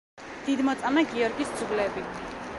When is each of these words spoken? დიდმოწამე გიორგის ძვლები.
დიდმოწამე 0.47 1.03
გიორგის 1.13 1.53
ძვლები. 1.61 2.09